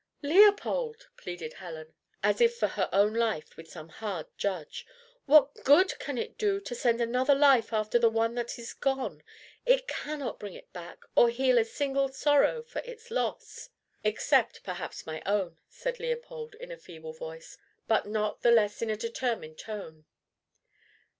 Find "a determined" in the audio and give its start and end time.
18.89-19.59